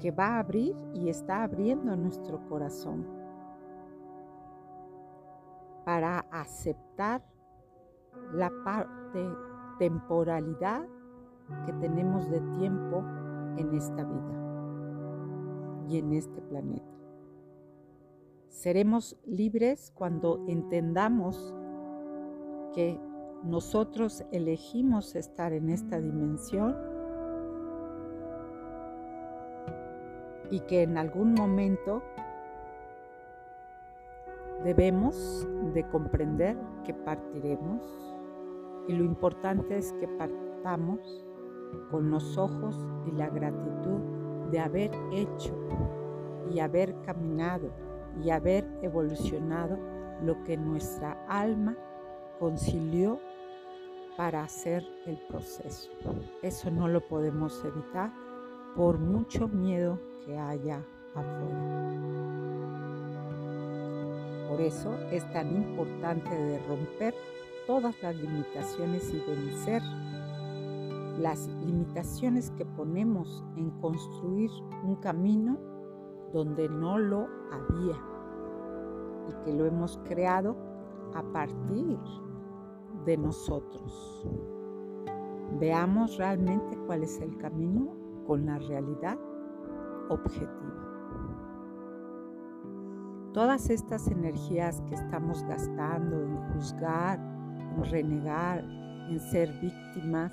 que 0.00 0.10
va 0.10 0.36
a 0.36 0.38
abrir 0.40 0.74
y 0.94 1.08
está 1.08 1.42
abriendo 1.42 1.96
nuestro 1.96 2.40
corazón 2.48 3.06
para 5.84 6.20
aceptar 6.30 7.22
la 8.32 8.50
parte 8.64 9.51
temporalidad 9.82 10.86
que 11.66 11.72
tenemos 11.72 12.30
de 12.30 12.40
tiempo 12.56 13.02
en 13.56 13.74
esta 13.74 14.04
vida 14.04 15.88
y 15.88 15.98
en 15.98 16.12
este 16.12 16.40
planeta. 16.42 16.86
Seremos 18.46 19.18
libres 19.26 19.92
cuando 19.96 20.44
entendamos 20.46 21.52
que 22.76 23.00
nosotros 23.42 24.24
elegimos 24.30 25.16
estar 25.16 25.52
en 25.52 25.68
esta 25.68 25.98
dimensión 25.98 26.76
y 30.52 30.60
que 30.60 30.82
en 30.84 30.96
algún 30.96 31.34
momento 31.34 32.04
debemos 34.62 35.44
de 35.74 35.84
comprender 35.88 36.56
que 36.84 36.94
partiremos 36.94 38.11
y 38.88 38.92
lo 38.92 39.04
importante 39.04 39.78
es 39.78 39.92
que 39.94 40.08
partamos 40.08 41.24
con 41.90 42.10
los 42.10 42.36
ojos 42.36 42.76
y 43.06 43.12
la 43.12 43.28
gratitud 43.28 44.00
de 44.50 44.60
haber 44.60 44.90
hecho 45.12 45.54
y 46.50 46.60
haber 46.60 47.00
caminado 47.02 47.70
y 48.22 48.30
haber 48.30 48.66
evolucionado 48.82 49.78
lo 50.22 50.42
que 50.44 50.56
nuestra 50.56 51.24
alma 51.28 51.76
concilió 52.38 53.20
para 54.16 54.42
hacer 54.42 54.84
el 55.06 55.16
proceso. 55.28 55.90
Eso 56.42 56.70
no 56.70 56.88
lo 56.88 57.00
podemos 57.00 57.64
evitar 57.64 58.12
por 58.76 58.98
mucho 58.98 59.48
miedo 59.48 59.98
que 60.24 60.38
haya 60.38 60.84
afuera. 61.14 61.92
Por 64.48 64.60
eso 64.60 64.94
es 65.10 65.30
tan 65.32 65.56
importante 65.56 66.30
de 66.30 66.58
romper 66.66 67.14
todas 67.66 68.00
las 68.02 68.16
limitaciones 68.16 69.12
y 69.12 69.20
vencer 69.20 69.82
las 71.18 71.46
limitaciones 71.64 72.50
que 72.52 72.64
ponemos 72.64 73.44
en 73.56 73.70
construir 73.80 74.50
un 74.84 74.96
camino 74.96 75.58
donde 76.32 76.68
no 76.68 76.98
lo 76.98 77.28
había 77.52 77.96
y 79.28 79.44
que 79.44 79.52
lo 79.52 79.66
hemos 79.66 79.98
creado 80.04 80.56
a 81.14 81.22
partir 81.22 81.98
de 83.04 83.16
nosotros. 83.16 84.26
Veamos 85.58 86.16
realmente 86.16 86.78
cuál 86.86 87.02
es 87.02 87.20
el 87.20 87.36
camino 87.36 87.94
con 88.26 88.46
la 88.46 88.58
realidad 88.58 89.18
objetiva. 90.08 90.82
Todas 93.32 93.70
estas 93.70 94.08
energías 94.08 94.82
que 94.82 94.94
estamos 94.94 95.42
gastando 95.44 96.20
en 96.22 96.36
juzgar, 96.52 97.18
renegar, 97.84 98.64
en 99.08 99.20
ser 99.20 99.52
víctimas, 99.60 100.32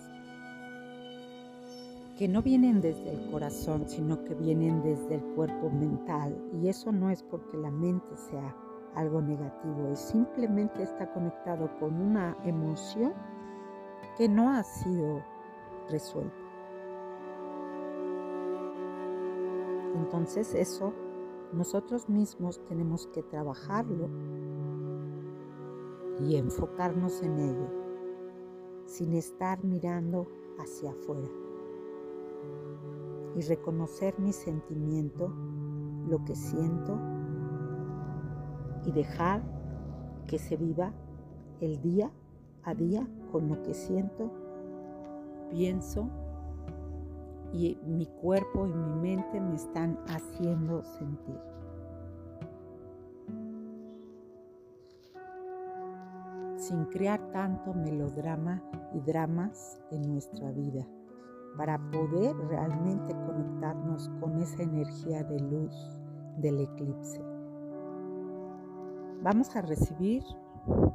que 2.18 2.28
no 2.28 2.42
vienen 2.42 2.82
desde 2.82 3.14
el 3.14 3.32
corazón, 3.32 3.88
sino 3.88 4.24
que 4.26 4.36
vienen 4.36 4.84
desde 4.84 5.16
el 5.16 5.24
cuerpo 5.36 5.70
mental. 5.70 6.36
Y 6.62 6.68
eso 6.68 6.92
no 6.92 7.10
es 7.10 7.24
porque 7.24 7.58
la 7.58 7.72
mente 7.72 8.18
sea 8.18 8.56
algo 8.96 9.22
negativo, 9.22 9.88
es 9.92 10.00
simplemente 10.00 10.84
está 10.84 11.12
conectado 11.14 11.70
con 11.80 11.94
una 12.02 12.36
emoción 12.44 13.14
que 14.18 14.28
no 14.28 14.50
ha 14.50 14.64
sido 14.64 15.24
resuelta. 15.90 16.36
Entonces 19.96 20.54
eso 20.54 20.94
nosotros 21.54 22.10
mismos 22.10 22.60
tenemos 22.68 23.08
que 23.08 23.24
trabajarlo 23.24 24.10
y 26.22 26.36
enfocarnos 26.36 27.22
en 27.22 27.40
ello 27.40 27.70
sin 28.86 29.14
estar 29.14 29.64
mirando 29.64 30.28
hacia 30.60 30.92
afuera 30.92 31.30
y 33.36 33.42
reconocer 33.42 34.20
mi 34.20 34.34
sentimiento, 34.34 35.32
lo 36.08 36.24
que 36.26 36.36
siento 36.36 37.00
y 38.86 38.92
dejar 38.92 39.44
que 40.28 40.40
se 40.40 40.58
viva 40.58 40.92
el 41.62 41.82
día 41.82 42.12
a 42.64 42.74
día 42.74 43.08
con 43.32 43.48
lo 43.48 43.62
que 43.64 43.74
siento, 43.74 44.32
pienso 45.52 46.10
y 47.54 47.78
mi 47.86 48.06
cuerpo 48.06 48.68
y 48.68 48.74
mi 48.74 48.96
mente 48.96 49.40
me 49.40 49.56
están 49.56 50.00
haciendo 50.08 50.84
sentir. 50.84 51.40
Sin 56.70 56.86
crear 56.86 57.20
tanto 57.32 57.74
melodrama 57.74 58.62
y 58.94 59.00
dramas 59.00 59.82
en 59.90 60.04
nuestra 60.14 60.52
vida 60.52 60.86
para 61.58 61.80
poder 61.90 62.38
realmente 62.48 63.12
conectarnos 63.26 64.08
con 64.20 64.38
esa 64.38 64.62
energía 64.62 65.24
de 65.24 65.40
luz 65.40 65.74
del 66.38 66.60
eclipse. 66.60 67.26
Vamos 69.24 69.56
a 69.56 69.64
recibir 69.64 70.24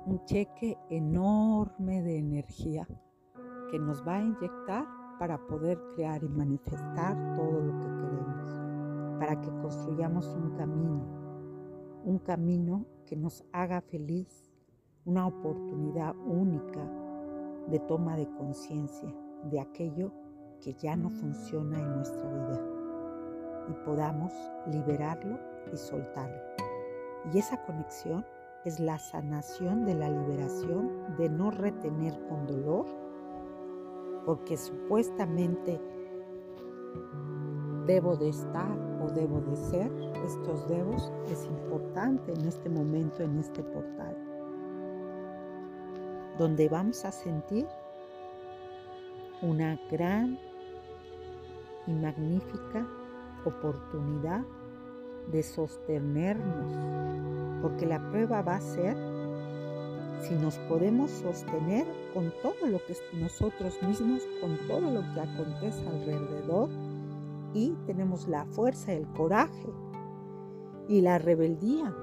un 0.07 0.25
cheque 0.27 0.79
enorme 0.91 2.03
de 2.03 2.19
energía 2.19 2.87
que 3.73 3.81
nos 3.81 4.07
va 4.07 4.19
a 4.19 4.23
inyectar 4.23 4.87
para 5.19 5.45
poder 5.49 5.77
crear 5.97 6.23
y 6.23 6.29
manifestar 6.29 7.17
todo 7.35 7.61
lo 7.61 7.81
que 7.81 7.87
queremos, 7.87 9.19
para 9.19 9.41
que 9.41 9.51
construyamos 9.61 10.25
un 10.37 10.57
camino, 10.57 11.03
un 12.05 12.21
camino 12.21 12.87
que 13.07 13.17
nos 13.17 13.45
haga 13.53 13.81
feliz, 13.81 14.54
una 15.07 15.27
oportunidad 15.27 16.15
única 16.27 16.81
de 17.69 17.79
toma 17.81 18.17
de 18.17 18.27
conciencia 18.39 19.15
de 19.51 19.61
aquello 19.61 20.11
que 20.61 20.73
ya 20.75 20.97
no 20.97 21.11
funciona 21.11 21.79
en 21.79 21.97
nuestra 21.97 22.31
vida 22.31 22.61
y 23.69 23.85
podamos 23.85 24.33
liberarlo 24.67 25.39
y 25.73 25.77
soltarlo. 25.77 26.41
Y 27.33 27.39
esa 27.39 27.63
conexión 27.65 28.25
es 28.65 28.81
la 28.81 28.99
sanación 28.99 29.85
de 29.85 29.95
la 29.95 30.09
liberación 30.09 31.17
de 31.19 31.29
no 31.29 31.51
retener 31.51 32.19
con 32.29 32.47
dolor, 32.47 32.87
porque 34.25 34.57
supuestamente 34.57 35.81
debo 37.87 38.17
de 38.17 38.31
estar 38.31 38.79
o 39.03 39.11
debo 39.11 39.41
de 39.43 39.57
ser, 39.57 39.93
estos 40.25 40.67
debos 40.69 41.13
es 41.31 41.45
importante 41.47 42.33
en 42.33 42.47
este 42.47 42.71
momento, 42.71 43.23
en 43.23 43.39
este 43.39 43.63
portal, 43.63 44.14
donde 46.39 46.69
vamos 46.69 47.05
a 47.05 47.13
sentir 47.13 47.67
una 49.43 49.79
gran 49.91 50.39
y 51.87 51.93
magnífica 51.93 52.87
oportunidad 53.45 54.43
de 55.31 55.43
sostenernos, 55.43 56.73
porque 57.63 57.87
la 57.87 58.11
prueba 58.11 58.43
va 58.43 58.57
a 58.57 58.61
ser 58.61 58.97
si 60.21 60.35
nos 60.35 60.57
podemos 60.61 61.11
sostener 61.11 61.87
con 62.15 62.33
todo 62.43 62.67
lo 62.67 62.79
que 62.79 62.95
nosotros 63.15 63.75
mismos, 63.83 64.23
con 64.41 64.57
todo 64.67 64.91
lo 64.91 65.01
que 65.13 65.21
acontece 65.21 65.87
alrededor 65.87 66.71
y 67.53 67.75
tenemos 67.87 68.27
la 68.29 68.47
fuerza, 68.47 68.93
el 68.93 69.07
coraje 69.09 69.69
y 70.89 71.03
la 71.03 71.19
rebeldía 71.19 71.95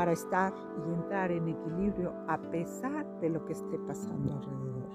para 0.00 0.12
estar 0.12 0.54
y 0.78 0.94
entrar 0.94 1.30
en 1.30 1.46
equilibrio 1.46 2.14
a 2.26 2.38
pesar 2.50 3.04
de 3.20 3.28
lo 3.28 3.44
que 3.44 3.52
esté 3.52 3.78
pasando 3.80 4.32
alrededor. 4.32 4.88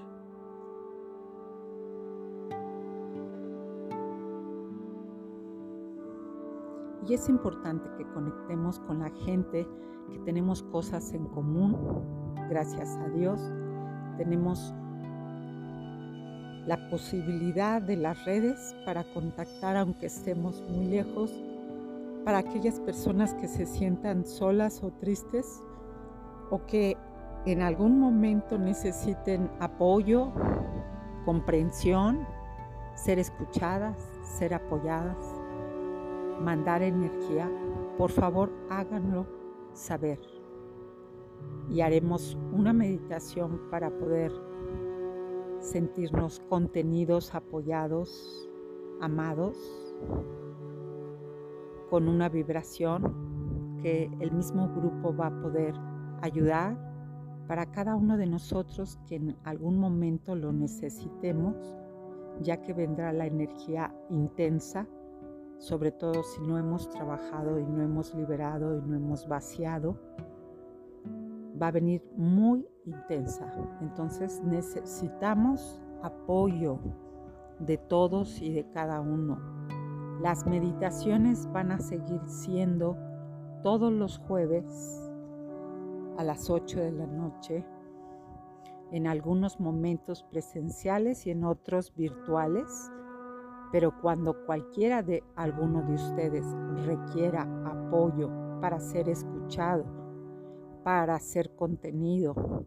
Y 7.06 7.14
es 7.14 7.28
importante 7.28 7.88
que 7.96 8.04
conectemos 8.14 8.80
con 8.80 8.98
la 8.98 9.10
gente, 9.10 9.64
que 10.10 10.18
tenemos 10.24 10.64
cosas 10.64 11.14
en 11.14 11.26
común, 11.26 11.76
gracias 12.50 12.96
a 12.96 13.08
Dios. 13.10 13.40
Tenemos 14.16 14.74
la 16.66 16.90
posibilidad 16.90 17.80
de 17.80 17.96
las 17.96 18.24
redes 18.24 18.74
para 18.84 19.04
contactar 19.14 19.76
aunque 19.76 20.06
estemos 20.06 20.64
muy 20.68 20.86
lejos, 20.86 21.32
para 22.26 22.38
aquellas 22.38 22.80
personas 22.80 23.32
que 23.34 23.46
se 23.46 23.64
sientan 23.64 24.26
solas 24.26 24.82
o 24.82 24.90
tristes 24.90 25.62
o 26.50 26.66
que 26.66 26.98
en 27.46 27.62
algún 27.62 28.00
momento 28.00 28.58
necesiten 28.58 29.48
apoyo, 29.60 30.32
comprensión, 31.24 32.26
ser 32.96 33.20
escuchadas, 33.20 33.96
ser 34.24 34.54
apoyadas 34.54 35.16
mandar 36.40 36.82
energía, 36.82 37.50
por 37.96 38.10
favor 38.10 38.50
háganlo 38.70 39.26
saber. 39.72 40.18
Y 41.68 41.80
haremos 41.80 42.36
una 42.52 42.72
meditación 42.72 43.60
para 43.70 43.90
poder 43.90 44.32
sentirnos 45.60 46.40
contenidos, 46.48 47.34
apoyados, 47.34 48.48
amados, 49.00 49.56
con 51.90 52.08
una 52.08 52.28
vibración 52.28 53.78
que 53.82 54.10
el 54.20 54.32
mismo 54.32 54.68
grupo 54.68 55.14
va 55.14 55.28
a 55.28 55.42
poder 55.42 55.74
ayudar 56.22 56.76
para 57.46 57.66
cada 57.66 57.94
uno 57.94 58.16
de 58.16 58.26
nosotros 58.26 58.98
que 59.06 59.16
en 59.16 59.36
algún 59.44 59.78
momento 59.78 60.34
lo 60.34 60.52
necesitemos, 60.52 61.54
ya 62.40 62.60
que 62.62 62.72
vendrá 62.72 63.12
la 63.12 63.26
energía 63.26 63.94
intensa 64.10 64.86
sobre 65.58 65.90
todo 65.90 66.22
si 66.22 66.40
no 66.42 66.58
hemos 66.58 66.88
trabajado 66.90 67.58
y 67.58 67.64
no 67.64 67.82
hemos 67.82 68.14
liberado 68.14 68.76
y 68.76 68.82
no 68.82 68.96
hemos 68.96 69.26
vaciado, 69.26 69.96
va 71.60 71.68
a 71.68 71.72
venir 71.72 72.02
muy 72.16 72.66
intensa. 72.84 73.52
Entonces 73.80 74.42
necesitamos 74.44 75.82
apoyo 76.02 76.78
de 77.58 77.78
todos 77.78 78.40
y 78.42 78.52
de 78.52 78.68
cada 78.70 79.00
uno. 79.00 79.65
Las 80.20 80.46
meditaciones 80.46 81.50
van 81.52 81.72
a 81.72 81.78
seguir 81.78 82.20
siendo 82.26 82.96
todos 83.62 83.92
los 83.92 84.18
jueves 84.18 84.64
a 86.16 86.24
las 86.24 86.50
8 86.50 86.80
de 86.80 86.92
la 86.92 87.06
noche, 87.06 87.64
en 88.92 89.06
algunos 89.06 89.60
momentos 89.60 90.22
presenciales 90.22 91.26
y 91.26 91.30
en 91.30 91.44
otros 91.44 91.92
virtuales 91.94 92.90
pero 93.72 93.92
cuando 94.00 94.44
cualquiera 94.46 95.02
de 95.02 95.22
alguno 95.34 95.82
de 95.82 95.94
ustedes 95.94 96.46
requiera 96.86 97.42
apoyo 97.64 98.30
para 98.60 98.80
ser 98.80 99.08
escuchado, 99.08 99.84
para 100.84 101.18
ser 101.18 101.54
contenido, 101.56 102.64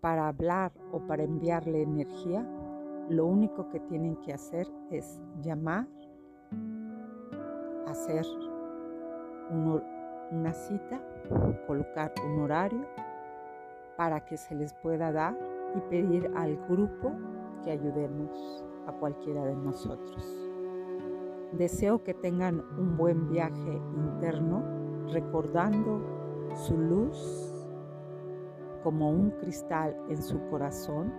para 0.00 0.28
hablar 0.28 0.72
o 0.92 1.00
para 1.06 1.24
enviarle 1.24 1.82
energía, 1.82 2.46
lo 3.08 3.26
único 3.26 3.68
que 3.70 3.80
tienen 3.80 4.16
que 4.16 4.32
hacer 4.32 4.68
es 4.90 5.20
llamar 5.40 5.88
hacer 7.92 8.26
una 10.30 10.52
cita, 10.52 11.00
colocar 11.66 12.12
un 12.26 12.40
horario 12.40 12.86
para 13.96 14.24
que 14.24 14.36
se 14.36 14.54
les 14.54 14.74
pueda 14.74 15.12
dar 15.12 15.36
y 15.76 15.80
pedir 15.90 16.30
al 16.34 16.56
grupo 16.68 17.12
que 17.64 17.70
ayudemos 17.70 18.64
a 18.86 18.92
cualquiera 18.92 19.44
de 19.44 19.54
nosotros. 19.56 20.42
Deseo 21.52 22.02
que 22.02 22.14
tengan 22.14 22.60
un 22.78 22.96
buen 22.96 23.28
viaje 23.28 23.80
interno 23.94 24.64
recordando 25.12 26.00
su 26.54 26.78
luz 26.78 27.52
como 28.82 29.10
un 29.10 29.30
cristal 29.32 29.96
en 30.08 30.22
su 30.22 30.40
corazón, 30.48 31.12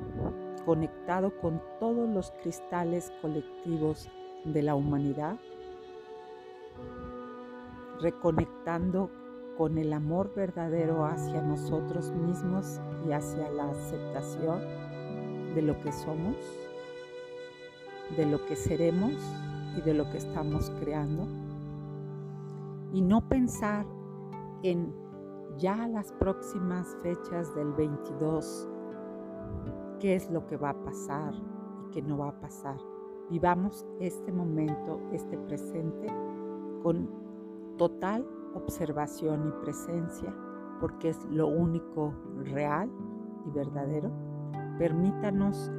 conectado 0.66 1.32
con 1.40 1.62
todos 1.80 2.10
los 2.10 2.32
cristales 2.42 3.12
colectivos 3.22 4.10
de 4.44 4.62
la 4.64 4.76
humanidad, 4.76 5.38
reconectando 8.02 9.10
con 9.58 9.78
el 9.78 9.94
amor 9.94 10.34
verdadero 10.36 11.06
hacia 11.06 11.42
nosotros 11.42 12.12
mismos 12.12 12.80
y 13.08 13.12
hacia 13.12 13.50
la 13.52 13.70
aceptación 13.70 14.60
de 15.54 15.62
lo 15.62 15.80
que 15.82 15.92
somos, 15.92 16.36
de 18.18 18.26
lo 18.26 18.44
que 18.46 18.56
seremos 18.56 19.14
y 19.78 19.82
de 19.82 19.94
lo 19.94 20.10
que 20.10 20.18
estamos 20.18 20.72
creando. 20.80 21.28
Y 22.92 23.02
no 23.02 23.28
pensar 23.28 23.86
en 24.64 24.94
ya 25.58 25.88
las 25.88 26.12
próximas 26.14 26.96
fechas 27.04 27.54
del 27.56 27.74
22, 27.74 28.68
qué 30.00 30.16
es 30.16 30.30
lo 30.32 30.46
que 30.48 30.58
va 30.58 30.70
a 30.70 30.84
pasar 30.84 31.34
y 31.34 31.92
qué 31.92 32.02
no 32.02 32.18
va 32.18 32.30
a 32.30 32.40
pasar. 32.40 32.78
Vivamos 33.30 33.86
este 34.00 34.32
momento, 34.32 35.00
este 35.12 35.38
presente, 35.38 36.08
con 36.82 37.23
total 37.78 38.26
observación 38.56 39.48
y 39.48 39.64
presencia, 39.64 40.34
porque 40.80 41.10
es 41.10 41.26
lo 41.26 41.48
único 41.48 42.14
real 42.46 42.90
y 43.46 43.52
verdadero. 43.52 44.12
Permítanos 44.78 45.72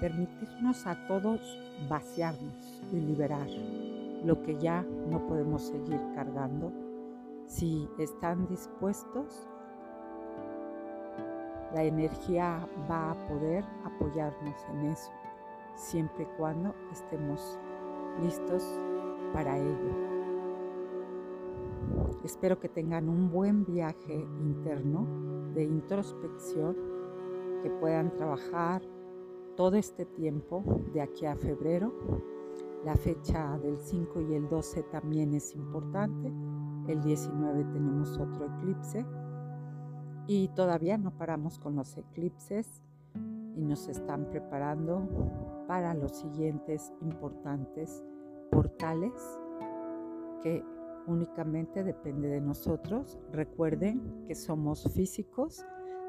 permitirnos 0.00 0.84
a 0.86 1.06
todos 1.06 1.40
vaciarnos 1.88 2.82
y 2.92 2.96
liberar 2.96 3.46
lo 4.24 4.42
que 4.42 4.56
ya 4.58 4.84
no 5.08 5.24
podemos 5.28 5.62
seguir 5.62 6.00
cargando. 6.14 6.72
Si 7.46 7.88
están 7.98 8.48
dispuestos, 8.48 9.46
la 11.72 11.84
energía 11.84 12.66
va 12.90 13.12
a 13.12 13.28
poder 13.28 13.64
apoyarnos 13.84 14.56
en 14.70 14.86
eso, 14.86 15.10
siempre 15.76 16.24
y 16.24 16.36
cuando 16.36 16.74
estemos 16.90 17.58
listos 18.20 18.62
para 19.32 19.58
ello. 19.58 20.12
Espero 22.24 22.58
que 22.58 22.68
tengan 22.68 23.08
un 23.08 23.30
buen 23.30 23.64
viaje 23.64 24.14
interno 24.14 25.06
de 25.54 25.64
introspección, 25.64 26.76
que 27.62 27.70
puedan 27.70 28.12
trabajar 28.12 28.82
todo 29.56 29.76
este 29.76 30.04
tiempo 30.04 30.64
de 30.92 31.02
aquí 31.02 31.26
a 31.26 31.36
febrero 31.36 31.92
la 32.84 32.96
fecha 32.96 33.58
del 33.58 33.78
5 33.78 34.20
y 34.22 34.34
el 34.34 34.48
12 34.48 34.82
también 34.84 35.34
es 35.34 35.54
importante. 35.54 36.32
El 36.88 37.00
19 37.00 37.64
tenemos 37.72 38.18
otro 38.18 38.46
eclipse. 38.46 39.06
Y 40.26 40.48
todavía 40.48 40.98
no 40.98 41.16
paramos 41.16 41.60
con 41.60 41.76
los 41.76 41.96
eclipses 41.96 42.82
y 43.54 43.64
nos 43.64 43.88
están 43.88 44.30
preparando 44.30 45.08
para 45.72 45.94
los 45.94 46.12
siguientes 46.12 46.92
importantes 47.00 48.04
portales 48.50 49.14
que 50.42 50.62
únicamente 51.06 51.82
depende 51.82 52.28
de 52.28 52.42
nosotros. 52.42 53.18
Recuerden 53.32 54.26
que 54.26 54.34
somos 54.34 54.84
físicos 54.92 55.64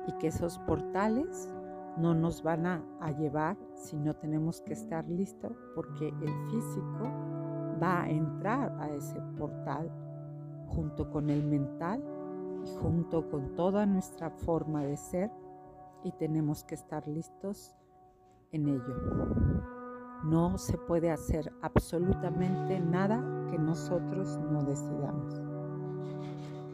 y 0.06 0.18
que 0.18 0.28
esos 0.28 0.60
portales 0.68 1.50
no 1.96 2.14
nos 2.14 2.44
van 2.44 2.66
a, 2.66 3.12
llevar 3.18 3.56
si 3.76 3.96
no 3.96 4.14
tenemos 4.18 4.60
que 4.60 4.74
estar 4.74 5.08
listos 5.08 5.56
porque 5.76 6.10
el 6.10 6.52
físico 6.52 7.10
va 7.82 8.02
a 8.02 8.10
entrar 8.10 8.70
a 8.82 8.90
ese 8.90 9.22
portal 9.38 9.90
junto 10.68 11.10
con 11.10 11.30
el 11.30 11.42
mental 11.42 12.04
y 12.66 12.76
junto 12.82 13.30
con 13.30 13.56
toda 13.56 13.86
nuestra 13.86 14.30
forma 14.30 14.84
de 14.84 14.98
ser 14.98 15.32
y 16.04 16.12
tenemos 16.12 16.66
que 16.66 16.76
estar 16.76 17.08
listos 17.08 17.78
en 18.54 18.70
ello. 18.70 18.96
No 20.24 20.58
se 20.58 20.78
puede 20.78 21.12
hacer 21.12 21.52
absolutamente 21.62 22.80
nada 22.80 23.22
que 23.52 23.58
nosotros 23.58 24.40
no 24.52 24.64
decidamos. 24.64 25.42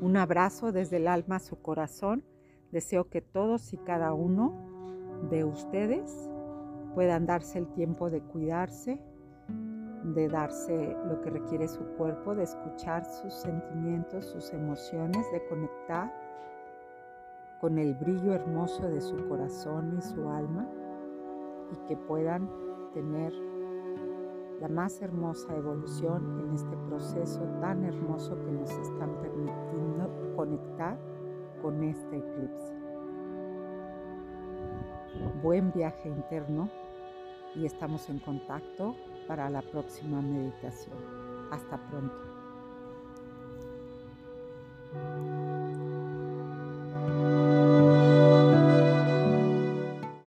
Un 0.01 0.15
abrazo 0.17 0.71
desde 0.71 0.97
el 0.97 1.07
alma 1.07 1.37
a 1.37 1.39
su 1.39 1.59
corazón. 1.59 2.23
Deseo 2.71 3.09
que 3.09 3.21
todos 3.21 3.73
y 3.73 3.77
cada 3.77 4.13
uno 4.13 4.53
de 5.31 5.43
ustedes 5.43 6.29
puedan 6.93 7.25
darse 7.25 7.57
el 7.57 7.67
tiempo 7.73 8.09
de 8.09 8.21
cuidarse, 8.21 9.01
de 10.03 10.27
darse 10.29 10.95
lo 11.07 11.19
que 11.21 11.31
requiere 11.31 11.67
su 11.67 11.83
cuerpo, 11.97 12.35
de 12.35 12.43
escuchar 12.43 13.03
sus 13.03 13.33
sentimientos, 13.33 14.25
sus 14.25 14.53
emociones, 14.53 15.25
de 15.31 15.45
conectar 15.47 16.13
con 17.59 17.77
el 17.77 17.95
brillo 17.95 18.33
hermoso 18.33 18.87
de 18.87 19.01
su 19.01 19.27
corazón 19.27 19.97
y 19.97 20.01
su 20.01 20.29
alma 20.29 20.67
y 21.71 21.87
que 21.87 21.97
puedan 21.97 22.49
tener 22.93 23.33
la 24.59 24.67
más 24.67 25.01
hermosa 25.01 25.55
evolución 25.55 26.41
en 26.41 26.53
este 26.53 26.75
proceso 26.87 27.41
tan 27.61 27.83
hermoso 27.85 28.35
que 28.35 28.51
nos 28.51 28.71
están 28.71 29.15
permitiendo 29.21 30.35
conectar 30.35 30.97
con 31.61 31.83
este 31.83 32.17
eclipse 32.17 32.79
buen 35.41 35.71
viaje 35.71 36.09
interno 36.09 36.69
y 37.55 37.65
estamos 37.65 38.09
en 38.09 38.19
contacto 38.19 38.95
para 39.27 39.49
la 39.49 39.61
próxima 39.61 40.21
meditación. 40.21 40.97
Hasta 41.51 41.77
pronto. 41.89 42.29